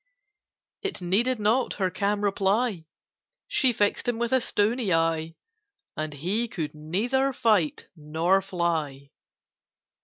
[0.81, 2.87] It needed not her calm reply:
[3.47, 5.35] She fixed him with a stony eye,
[5.95, 9.11] And he could neither fight nor fly.